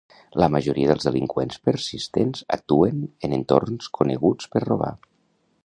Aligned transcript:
La 0.43 0.47
majoria 0.53 0.87
dels 0.91 1.05
delinqüents 1.07 1.59
persistents 1.69 2.43
actuen 2.57 3.05
en 3.29 3.37
entorns 3.39 3.93
coneguts 3.99 4.51
per 4.57 4.67
robar. 4.67 4.91